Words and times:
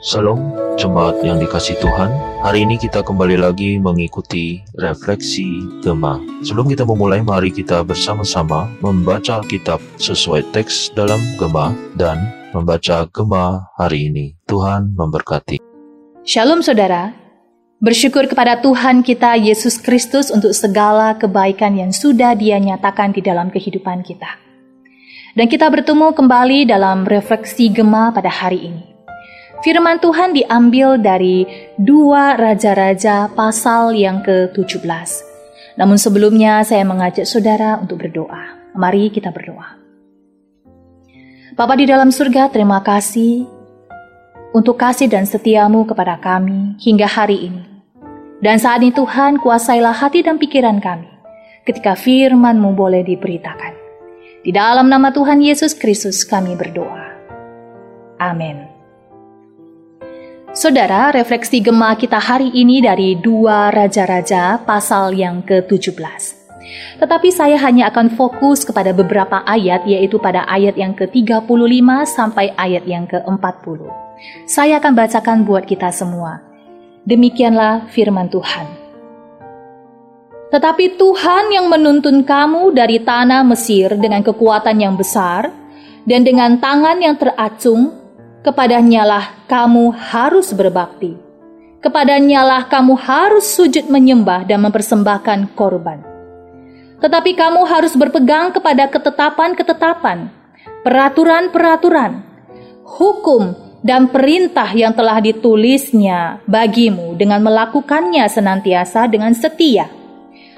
Salam 0.00 0.56
jemaat 0.80 1.20
yang 1.20 1.36
dikasih 1.36 1.76
Tuhan. 1.76 2.08
Hari 2.40 2.64
ini 2.64 2.80
kita 2.80 3.04
kembali 3.04 3.36
lagi 3.36 3.76
mengikuti 3.76 4.64
refleksi 4.80 5.60
Gema. 5.84 6.16
Sebelum 6.40 6.72
kita 6.72 6.88
memulai, 6.88 7.20
mari 7.20 7.52
kita 7.52 7.84
bersama-sama 7.84 8.64
membaca 8.80 9.44
Alkitab 9.44 9.76
sesuai 10.00 10.56
teks 10.56 10.96
dalam 10.96 11.20
Gema 11.36 11.76
dan 12.00 12.16
membaca 12.56 13.04
Gema 13.12 13.68
hari 13.76 14.08
ini. 14.08 14.40
Tuhan 14.48 14.96
memberkati. 14.96 15.60
Shalom 16.24 16.64
saudara. 16.64 17.12
Bersyukur 17.84 18.24
kepada 18.24 18.56
Tuhan 18.56 19.04
kita 19.04 19.36
Yesus 19.36 19.76
Kristus 19.76 20.32
untuk 20.32 20.56
segala 20.56 21.12
kebaikan 21.20 21.76
yang 21.76 21.92
sudah 21.92 22.32
Dia 22.32 22.56
nyatakan 22.56 23.12
di 23.12 23.20
dalam 23.20 23.52
kehidupan 23.52 24.00
kita. 24.00 24.32
Dan 25.36 25.44
kita 25.44 25.68
bertemu 25.68 26.16
kembali 26.16 26.64
dalam 26.64 27.04
refleksi 27.04 27.68
Gema 27.68 28.16
pada 28.16 28.32
hari 28.32 28.64
ini. 28.64 28.89
Firman 29.60 30.00
Tuhan 30.00 30.32
diambil 30.32 30.96
dari 30.96 31.44
dua 31.76 32.32
Raja-Raja 32.32 33.28
pasal 33.36 33.92
yang 33.92 34.24
ke-17. 34.24 34.88
Namun 35.76 36.00
sebelumnya 36.00 36.64
saya 36.64 36.80
mengajak 36.88 37.28
saudara 37.28 37.76
untuk 37.76 38.00
berdoa. 38.00 38.56
Mari 38.72 39.12
kita 39.12 39.28
berdoa. 39.28 39.76
Bapa 41.52 41.76
di 41.76 41.84
dalam 41.84 42.08
surga, 42.08 42.48
terima 42.48 42.80
kasih 42.80 43.44
untuk 44.56 44.80
kasih 44.80 45.12
dan 45.12 45.28
setiamu 45.28 45.84
kepada 45.84 46.16
kami 46.16 46.80
hingga 46.80 47.04
hari 47.04 47.52
ini. 47.52 47.64
Dan 48.40 48.56
saat 48.56 48.80
ini 48.80 48.96
Tuhan, 48.96 49.36
kuasailah 49.44 49.92
hati 49.92 50.24
dan 50.24 50.40
pikiran 50.40 50.80
kami 50.80 51.12
ketika 51.68 51.92
firman-Mu 51.92 52.72
boleh 52.72 53.04
diberitakan. 53.04 53.76
Di 54.40 54.56
dalam 54.56 54.88
nama 54.88 55.12
Tuhan 55.12 55.44
Yesus 55.44 55.76
Kristus 55.76 56.24
kami 56.24 56.56
berdoa. 56.56 57.12
Amin. 58.16 58.69
Saudara, 60.50 61.14
refleksi 61.14 61.62
Gema 61.62 61.94
kita 61.94 62.18
hari 62.18 62.50
ini 62.50 62.82
dari 62.82 63.14
dua 63.14 63.70
Raja-Raja 63.70 64.58
pasal 64.66 65.14
yang 65.14 65.46
ke-17. 65.46 66.02
Tetapi 66.98 67.30
saya 67.30 67.54
hanya 67.62 67.86
akan 67.86 68.18
fokus 68.18 68.66
kepada 68.66 68.90
beberapa 68.90 69.46
ayat 69.46 69.86
yaitu 69.86 70.18
pada 70.18 70.42
ayat 70.50 70.74
yang 70.74 70.90
ke-35 70.98 71.46
sampai 72.02 72.50
ayat 72.58 72.82
yang 72.82 73.06
ke-40. 73.06 73.78
Saya 74.50 74.82
akan 74.82 74.92
bacakan 74.98 75.46
buat 75.46 75.70
kita 75.70 75.94
semua. 75.94 76.42
Demikianlah 77.06 77.86
firman 77.94 78.26
Tuhan. 78.26 78.66
Tetapi 80.50 80.98
Tuhan 80.98 81.54
yang 81.54 81.70
menuntun 81.70 82.26
kamu 82.26 82.74
dari 82.74 82.98
tanah 82.98 83.46
Mesir 83.46 83.94
dengan 83.94 84.26
kekuatan 84.26 84.82
yang 84.82 84.98
besar 84.98 85.46
dan 86.10 86.26
dengan 86.26 86.58
tangan 86.58 86.98
yang 86.98 87.14
teracung 87.14 87.99
Kepadanyalah 88.40 89.44
kamu 89.44 89.92
harus 89.92 90.56
berbakti. 90.56 91.12
Kepadanyalah 91.84 92.72
kamu 92.72 92.96
harus 92.96 93.44
sujud 93.52 93.92
menyembah 93.92 94.48
dan 94.48 94.64
mempersembahkan 94.64 95.52
korban. 95.52 96.00
Tetapi 97.04 97.36
kamu 97.36 97.68
harus 97.68 97.92
berpegang 97.92 98.48
kepada 98.48 98.88
ketetapan-ketetapan, 98.88 100.32
peraturan-peraturan, 100.80 102.24
hukum 102.88 103.52
dan 103.84 104.08
perintah 104.08 104.72
yang 104.72 104.96
telah 104.96 105.20
ditulisnya 105.20 106.40
bagimu 106.48 107.20
dengan 107.20 107.44
melakukannya 107.44 108.24
senantiasa 108.24 109.04
dengan 109.04 109.36
setia. 109.36 109.84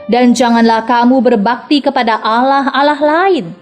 Dan 0.07 0.39
janganlah 0.39 0.87
kamu 0.87 1.19
berbakti 1.19 1.83
kepada 1.83 2.23
Allah-Allah 2.23 2.99
lain, 3.03 3.59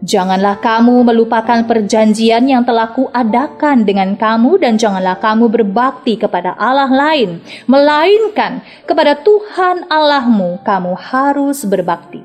Janganlah 0.00 0.64
kamu 0.64 1.04
melupakan 1.04 1.60
perjanjian 1.68 2.48
yang 2.48 2.64
telah 2.64 2.88
kuadakan 2.96 3.84
dengan 3.84 4.16
kamu 4.16 4.56
dan 4.56 4.80
janganlah 4.80 5.20
kamu 5.20 5.52
berbakti 5.52 6.16
kepada 6.16 6.56
Allah 6.56 6.88
lain, 6.88 7.44
melainkan 7.68 8.64
kepada 8.88 9.20
Tuhan 9.20 9.84
Allahmu 9.92 10.64
kamu 10.64 10.96
harus 10.96 11.68
berbakti. 11.68 12.24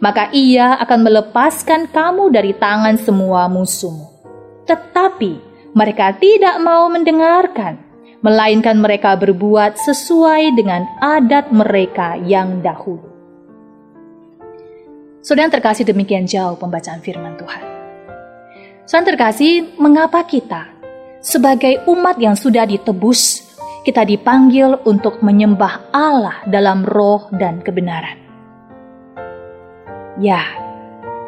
Maka 0.00 0.32
ia 0.32 0.80
akan 0.80 1.04
melepaskan 1.04 1.92
kamu 1.92 2.32
dari 2.32 2.56
tangan 2.56 2.96
semua 2.96 3.44
musuhmu. 3.44 4.08
Tetapi 4.64 5.36
mereka 5.76 6.16
tidak 6.16 6.56
mau 6.64 6.88
mendengarkan, 6.88 7.76
melainkan 8.24 8.80
mereka 8.80 9.20
berbuat 9.20 9.76
sesuai 9.76 10.56
dengan 10.56 10.88
adat 11.04 11.52
mereka 11.52 12.16
yang 12.24 12.64
dahulu. 12.64 13.11
Saudara 15.22 15.54
terkasih 15.54 15.86
demikian 15.86 16.26
jauh 16.26 16.58
pembacaan 16.58 16.98
firman 16.98 17.38
Tuhan. 17.38 17.62
Saudara 18.82 19.14
terkasih, 19.14 19.78
mengapa 19.78 20.26
kita 20.26 20.66
sebagai 21.22 21.86
umat 21.86 22.18
yang 22.18 22.34
sudah 22.34 22.66
ditebus, 22.66 23.54
kita 23.86 24.02
dipanggil 24.02 24.82
untuk 24.82 25.22
menyembah 25.22 25.94
Allah 25.94 26.42
dalam 26.50 26.82
roh 26.82 27.30
dan 27.38 27.62
kebenaran? 27.62 28.18
Ya, 30.18 30.42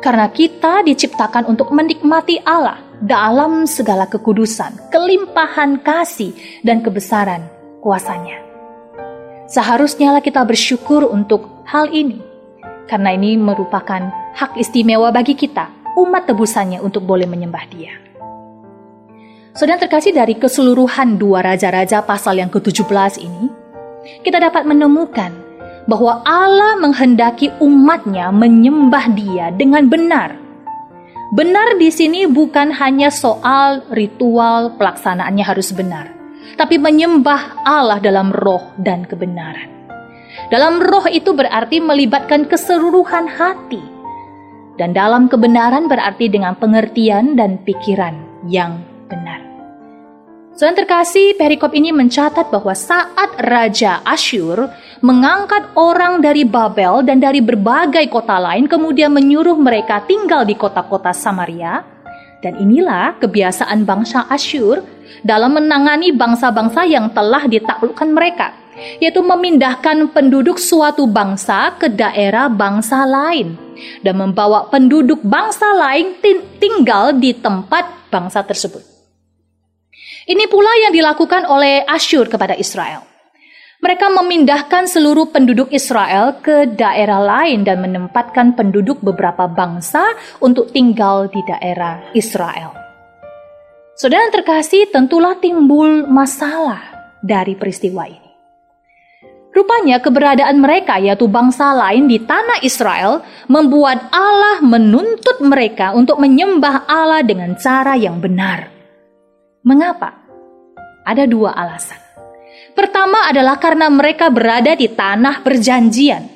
karena 0.03 0.27
kita 0.27 0.83
diciptakan 0.83 1.47
untuk 1.47 1.71
menikmati 1.71 2.43
Allah 2.43 2.83
dalam 2.99 3.62
segala 3.62 4.10
kekudusan, 4.10 4.91
kelimpahan 4.91 5.78
kasih, 5.87 6.34
dan 6.66 6.83
kebesaran 6.83 7.47
kuasanya. 7.78 8.43
Seharusnya 9.47 10.19
kita 10.19 10.43
bersyukur 10.43 11.06
untuk 11.06 11.62
hal 11.71 11.94
ini 11.94 12.34
karena 12.89 13.17
ini 13.17 13.37
merupakan 13.41 14.12
hak 14.37 14.56
istimewa 14.61 15.09
bagi 15.15 15.33
kita, 15.33 15.71
umat 15.97 16.28
tebusannya 16.28 16.83
untuk 16.83 17.06
boleh 17.06 17.25
menyembah 17.25 17.65
dia. 17.71 17.95
Saudara 19.55 19.78
terkasih 19.78 20.11
dari 20.11 20.34
keseluruhan 20.34 21.15
dua 21.15 21.39
raja-raja 21.47 22.03
pasal 22.03 22.43
yang 22.43 22.50
ke-17 22.50 23.22
ini, 23.22 23.47
kita 24.27 24.43
dapat 24.43 24.67
menemukan 24.67 25.31
bahwa 25.87 26.27
Allah 26.27 26.75
menghendaki 26.81 27.55
umatnya 27.62 28.34
menyembah 28.34 29.15
dia 29.15 29.55
dengan 29.55 29.87
benar. 29.87 30.34
Benar 31.34 31.78
di 31.78 31.91
sini 31.91 32.27
bukan 32.27 32.71
hanya 32.78 33.11
soal 33.11 33.83
ritual 33.91 34.75
pelaksanaannya 34.75 35.45
harus 35.47 35.71
benar, 35.75 36.11
tapi 36.55 36.78
menyembah 36.78 37.66
Allah 37.66 37.99
dalam 37.99 38.31
roh 38.31 38.75
dan 38.78 39.06
kebenaran. 39.06 39.73
Dalam 40.50 40.83
roh 40.83 41.06
itu 41.09 41.33
berarti 41.33 41.78
melibatkan 41.78 42.47
keseluruhan 42.50 43.31
hati. 43.31 43.81
Dan 44.75 44.91
dalam 44.91 45.31
kebenaran 45.31 45.87
berarti 45.87 46.27
dengan 46.27 46.59
pengertian 46.59 47.39
dan 47.39 47.62
pikiran 47.62 48.19
yang 48.50 48.83
benar. 49.06 49.39
Soalnya 50.55 50.87
terkasih, 50.87 51.34
perikop 51.34 51.75
ini 51.75 51.91
mencatat 51.91 52.50
bahwa 52.50 52.75
saat 52.75 53.39
Raja 53.43 54.03
Asyur 54.06 54.71
mengangkat 55.03 55.67
orang 55.75 56.22
dari 56.22 56.47
Babel 56.47 57.03
dan 57.06 57.19
dari 57.19 57.43
berbagai 57.43 58.06
kota 58.11 58.39
lain, 58.39 58.71
kemudian 58.71 59.11
menyuruh 59.11 59.59
mereka 59.59 60.03
tinggal 60.06 60.47
di 60.47 60.55
kota-kota 60.55 61.11
Samaria, 61.11 61.83
dan 62.43 62.59
inilah 62.59 63.19
kebiasaan 63.19 63.83
bangsa 63.83 64.27
Asyur 64.31 64.83
dalam 65.27 65.59
menangani 65.59 66.15
bangsa-bangsa 66.15 66.87
yang 66.87 67.11
telah 67.15 67.47
ditaklukkan 67.47 68.11
mereka 68.11 68.63
yaitu 68.98 69.20
memindahkan 69.22 70.10
penduduk 70.10 70.58
suatu 70.58 71.06
bangsa 71.06 71.74
ke 71.78 71.90
daerah 71.90 72.50
bangsa 72.50 73.06
lain 73.06 73.54
dan 74.02 74.14
membawa 74.18 74.70
penduduk 74.70 75.22
bangsa 75.22 75.70
lain 75.74 76.18
tinggal 76.58 77.14
di 77.16 77.34
tempat 77.34 78.10
bangsa 78.10 78.42
tersebut. 78.46 78.82
Ini 80.24 80.48
pula 80.48 80.72
yang 80.88 80.92
dilakukan 80.96 81.44
oleh 81.44 81.84
Asyur 81.84 82.32
kepada 82.32 82.56
Israel. 82.56 83.04
Mereka 83.84 84.08
memindahkan 84.08 84.88
seluruh 84.88 85.28
penduduk 85.28 85.68
Israel 85.68 86.41
ke 86.41 86.72
daerah 86.72 87.20
lain 87.20 87.68
dan 87.68 87.84
menempatkan 87.84 88.56
penduduk 88.56 89.04
beberapa 89.04 89.44
bangsa 89.44 90.16
untuk 90.41 90.72
tinggal 90.72 91.28
di 91.28 91.44
daerah 91.44 92.00
Israel. 92.16 92.72
Saudara 93.92 94.32
terkasih, 94.32 94.88
tentulah 94.88 95.36
timbul 95.36 96.08
masalah 96.08 96.80
dari 97.20 97.53
peristiwa 97.60 98.09
ini. 98.09 98.23
Rupanya 99.54 100.03
keberadaan 100.03 100.59
mereka 100.59 100.98
yaitu 100.98 101.30
bangsa 101.30 101.71
lain 101.78 102.10
di 102.10 102.18
tanah 102.18 102.59
Israel 102.66 103.22
membuat 103.47 104.10
Allah 104.10 104.59
menuntut 104.59 105.39
mereka 105.39 105.95
untuk 105.95 106.18
menyembah 106.18 106.91
Allah 106.91 107.22
dengan 107.22 107.54
cara 107.54 107.95
yang 107.95 108.18
benar. 108.18 108.66
Mengapa? 109.62 110.10
Ada 111.06 111.30
dua 111.30 111.54
alasan. 111.54 112.03
Pertama 112.74 113.30
adalah 113.30 113.54
karena 113.62 113.86
mereka 113.86 114.27
berada 114.27 114.74
di 114.74 114.91
tanah 114.91 115.47
perjanjian. 115.47 116.27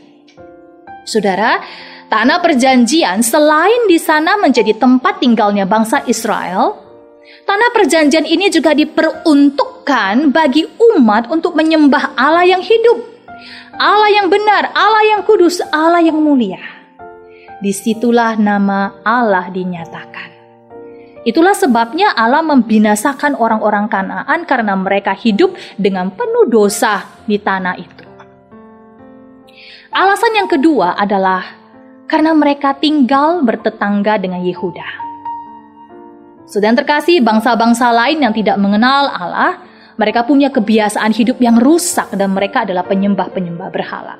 Saudara, 1.02 1.58
tanah 2.06 2.38
perjanjian 2.38 3.26
selain 3.26 3.90
di 3.90 3.98
sana 3.98 4.38
menjadi 4.38 4.78
tempat 4.78 5.18
tinggalnya 5.18 5.66
bangsa 5.66 6.06
Israel, 6.06 6.87
Tanah 7.48 7.72
perjanjian 7.72 8.28
ini 8.28 8.52
juga 8.52 8.76
diperuntukkan 8.76 10.28
bagi 10.32 10.68
umat 10.76 11.32
untuk 11.32 11.56
menyembah 11.56 12.12
Allah 12.12 12.44
yang 12.44 12.60
hidup, 12.60 13.00
Allah 13.78 14.12
yang 14.12 14.28
benar, 14.28 14.68
Allah 14.76 15.16
yang 15.16 15.24
kudus, 15.24 15.64
Allah 15.72 16.04
yang 16.04 16.20
mulia. 16.20 16.60
Di 17.58 17.72
situlah 17.72 18.36
nama 18.36 19.00
Allah 19.02 19.48
dinyatakan. 19.48 20.38
Itulah 21.26 21.56
sebabnya 21.56 22.14
Allah 22.14 22.44
membinasakan 22.44 23.34
orang-orang 23.34 23.90
Kanaan 23.90 24.46
karena 24.46 24.78
mereka 24.78 25.12
hidup 25.12 25.56
dengan 25.74 26.14
penuh 26.14 26.46
dosa 26.46 27.04
di 27.26 27.40
tanah 27.40 27.74
itu. 27.76 28.06
Alasan 29.88 30.36
yang 30.36 30.48
kedua 30.48 30.94
adalah 31.00 31.42
karena 32.06 32.36
mereka 32.36 32.76
tinggal 32.76 33.40
bertetangga 33.40 34.20
dengan 34.20 34.44
Yehuda. 34.44 35.07
Sedang 36.48 36.72
terkasih 36.72 37.20
bangsa-bangsa 37.20 37.92
lain 37.92 38.24
yang 38.24 38.32
tidak 38.32 38.56
mengenal 38.56 39.12
Allah, 39.12 39.60
mereka 40.00 40.24
punya 40.24 40.48
kebiasaan 40.48 41.12
hidup 41.12 41.36
yang 41.44 41.60
rusak 41.60 42.08
dan 42.16 42.32
mereka 42.32 42.64
adalah 42.64 42.88
penyembah-penyembah 42.88 43.68
berhala. 43.68 44.16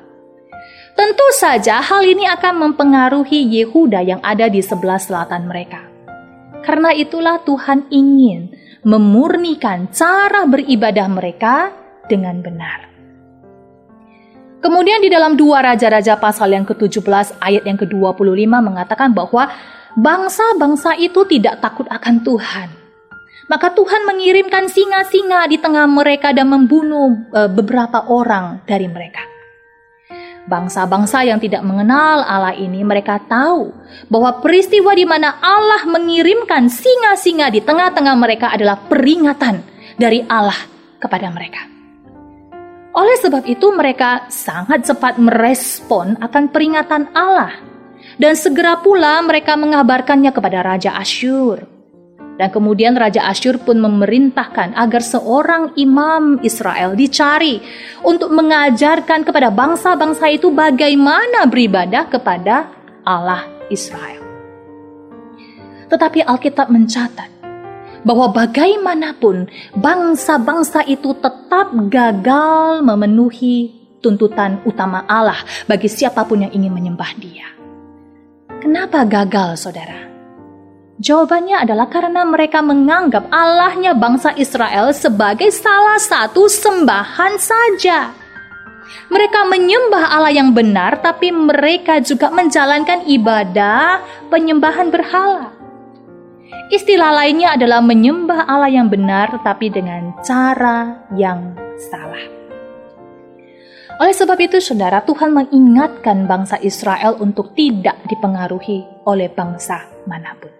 Tentu 0.93 1.27
saja 1.33 1.81
hal 1.81 2.05
ini 2.05 2.29
akan 2.29 2.69
mempengaruhi 2.69 3.49
Yehuda 3.49 4.05
yang 4.05 4.21
ada 4.21 4.45
di 4.45 4.61
sebelah 4.61 5.01
selatan 5.01 5.49
mereka. 5.49 5.81
Karena 6.61 6.93
itulah 6.93 7.41
Tuhan 7.41 7.89
ingin 7.89 8.53
memurnikan 8.85 9.89
cara 9.89 10.45
beribadah 10.45 11.09
mereka 11.09 11.73
dengan 12.05 12.45
benar. 12.45 12.85
Kemudian 14.59 14.99
di 15.01 15.09
dalam 15.09 15.39
dua 15.39 15.63
Raja-Raja 15.63 16.19
pasal 16.19 16.51
yang 16.51 16.67
ke-17 16.67 17.39
ayat 17.41 17.63
yang 17.63 17.79
ke-25 17.79 18.51
mengatakan 18.59 19.15
bahwa 19.15 19.47
bangsa-bangsa 19.97 20.97
itu 20.99 21.25
tidak 21.25 21.63
takut 21.63 21.87
akan 21.89 22.21
Tuhan. 22.21 22.69
Maka 23.49 23.73
Tuhan 23.73 24.05
mengirimkan 24.05 24.69
singa-singa 24.69 25.49
di 25.49 25.57
tengah 25.57 25.89
mereka 25.89 26.29
dan 26.29 26.53
membunuh 26.53 27.17
e, 27.33 27.49
beberapa 27.49 28.05
orang 28.05 28.61
dari 28.69 28.85
mereka. 28.85 29.25
Bangsa-bangsa 30.45 31.25
yang 31.25 31.41
tidak 31.41 31.65
mengenal 31.65 32.21
Allah 32.25 32.53
ini 32.53 32.85
mereka 32.85 33.17
tahu 33.25 33.73
bahwa 34.09 34.37
peristiwa 34.41 34.93
di 34.93 35.05
mana 35.05 35.41
Allah 35.41 35.81
mengirimkan 35.89 36.69
singa-singa 36.69 37.49
di 37.49 37.61
tengah-tengah 37.65 38.15
mereka 38.17 38.53
adalah 38.53 38.77
peringatan 38.85 39.65
dari 39.97 40.21
Allah 40.29 40.57
kepada 41.01 41.29
mereka. 41.33 41.65
Oleh 42.93 43.17
sebab 43.21 43.45
itu 43.45 43.69
mereka 43.73 44.29
sangat 44.29 44.85
cepat 44.85 45.21
merespon 45.21 46.17
akan 46.21 46.43
peringatan 46.49 47.13
Allah 47.13 47.68
dan 48.19 48.35
segera 48.35 48.77
pula 48.83 49.23
mereka 49.23 49.55
mengabarkannya 49.55 50.29
kepada 50.35 50.59
Raja 50.61 50.91
Asyur. 50.99 51.63
Dan 52.39 52.55
kemudian 52.55 52.95
Raja 52.95 53.27
Asyur 53.27 53.59
pun 53.59 53.79
memerintahkan 53.83 54.71
agar 54.71 55.03
seorang 55.03 55.75
imam 55.75 56.39
Israel 56.39 56.95
dicari 56.95 57.59
untuk 57.99 58.31
mengajarkan 58.31 59.27
kepada 59.27 59.51
bangsa-bangsa 59.51 60.31
itu 60.31 60.47
bagaimana 60.47 61.43
beribadah 61.51 62.07
kepada 62.07 62.71
Allah 63.03 63.43
Israel. 63.67 64.23
Tetapi 65.91 66.23
Alkitab 66.23 66.71
mencatat 66.71 67.27
bahwa 68.07 68.31
bagaimanapun 68.31 69.51
bangsa-bangsa 69.75 70.87
itu 70.87 71.11
tetap 71.19 71.75
gagal 71.91 72.79
memenuhi 72.87 73.75
tuntutan 73.99 74.63
utama 74.63 75.03
Allah 75.11 75.43
bagi 75.67 75.91
siapa 75.91 76.23
pun 76.23 76.47
yang 76.47 76.55
ingin 76.55 76.71
menyembah 76.71 77.11
Dia. 77.19 77.58
Kenapa 78.69 79.01
gagal, 79.01 79.65
saudara? 79.65 79.97
Jawabannya 81.01 81.65
adalah 81.65 81.89
karena 81.89 82.21
mereka 82.21 82.61
menganggap 82.61 83.25
Allahnya 83.33 83.97
bangsa 83.97 84.29
Israel 84.37 84.93
sebagai 84.93 85.49
salah 85.49 85.97
satu 85.97 86.45
sembahan 86.45 87.33
saja. 87.41 88.13
Mereka 89.09 89.49
menyembah 89.49 90.13
Allah 90.13 90.29
yang 90.29 90.53
benar, 90.53 91.01
tapi 91.01 91.33
mereka 91.33 91.97
juga 91.97 92.29
menjalankan 92.29 93.09
ibadah 93.09 94.05
penyembahan 94.29 94.93
berhala. 94.93 95.49
Istilah 96.69 97.25
lainnya 97.25 97.57
adalah 97.57 97.81
menyembah 97.81 98.45
Allah 98.45 98.69
yang 98.69 98.85
benar, 98.85 99.41
tapi 99.41 99.73
dengan 99.73 100.13
cara 100.21 101.09
yang 101.17 101.57
salah. 101.89 102.38
Oleh 103.97 104.13
sebab 104.13 104.37
itu, 104.37 104.61
saudara, 104.61 105.01
Tuhan 105.01 105.33
mengingatkan 105.33 106.29
bangsa 106.29 106.61
Israel 106.61 107.17
untuk 107.17 107.57
tidak 107.57 107.97
dipengaruhi 108.05 108.85
oleh 109.09 109.33
bangsa 109.33 109.89
mana 110.05 110.37
pun. 110.37 110.53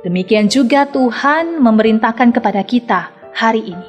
Demikian 0.00 0.48
juga 0.48 0.88
Tuhan 0.88 1.60
memerintahkan 1.60 2.30
kepada 2.32 2.62
kita 2.64 3.12
hari 3.36 3.74
ini 3.74 3.88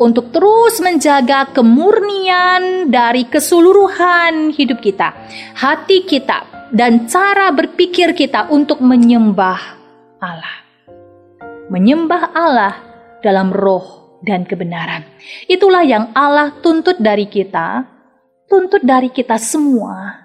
untuk 0.00 0.32
terus 0.32 0.80
menjaga 0.80 1.52
kemurnian 1.52 2.88
dari 2.88 3.28
keseluruhan 3.28 4.52
hidup 4.52 4.80
kita, 4.80 5.12
hati 5.56 6.04
kita, 6.08 6.68
dan 6.72 7.04
cara 7.04 7.52
berpikir 7.52 8.16
kita 8.16 8.48
untuk 8.48 8.80
menyembah 8.80 9.60
Allah. 10.18 10.56
Menyembah 11.68 12.32
Allah 12.32 12.74
dalam 13.20 13.52
roh 13.52 14.01
dan 14.22 14.46
kebenaran. 14.46 15.04
Itulah 15.50 15.82
yang 15.82 16.14
Allah 16.14 16.54
tuntut 16.62 16.98
dari 17.02 17.26
kita, 17.26 17.86
tuntut 18.46 18.82
dari 18.82 19.10
kita 19.10 19.36
semua 19.36 20.22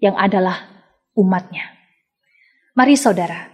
yang 0.00 0.16
adalah 0.16 0.68
umatnya. 1.16 1.70
Mari 2.74 2.98
saudara, 2.98 3.48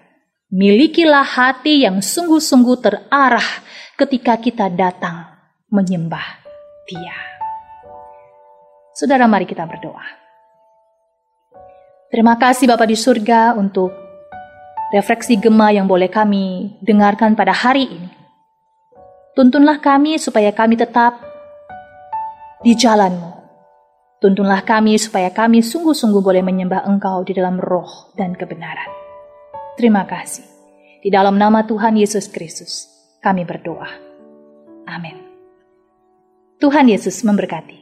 milikilah 0.49 1.27
hati 1.27 1.85
yang 1.85 2.01
sungguh-sungguh 2.01 2.77
terarah 2.81 3.51
ketika 3.95 4.41
kita 4.41 4.67
datang 4.73 5.29
menyembah 5.69 6.41
dia. 6.89 7.15
Saudara, 8.97 9.29
mari 9.31 9.47
kita 9.47 9.69
berdoa. 9.69 10.03
Terima 12.11 12.35
kasih 12.35 12.67
Bapak 12.67 12.91
di 12.91 12.99
surga 12.99 13.55
untuk 13.55 13.95
refleksi 14.91 15.39
gema 15.39 15.71
yang 15.71 15.87
boleh 15.87 16.11
kami 16.11 16.75
dengarkan 16.83 17.39
pada 17.39 17.55
hari 17.55 17.87
ini. 17.87 18.20
Tuntunlah 19.31 19.79
kami 19.79 20.19
supaya 20.19 20.51
kami 20.51 20.75
tetap 20.75 21.23
di 22.67 22.75
jalanmu. 22.75 23.41
Tuntunlah 24.21 24.67
kami 24.69 25.01
supaya 25.01 25.33
kami 25.33 25.65
sungguh-sungguh 25.65 26.21
boleh 26.21 26.45
menyembah 26.45 26.85
Engkau 26.85 27.25
di 27.25 27.33
dalam 27.33 27.57
roh 27.57 28.13
dan 28.19 28.37
kebenaran. 28.37 28.91
Terima 29.81 30.05
kasih. 30.05 30.45
Di 31.01 31.09
dalam 31.09 31.41
nama 31.41 31.65
Tuhan 31.65 31.97
Yesus 31.97 32.29
Kristus, 32.29 32.85
kami 33.25 33.49
berdoa. 33.49 33.89
Amin. 34.85 35.17
Tuhan 36.61 36.93
Yesus 36.93 37.25
memberkati. 37.25 37.80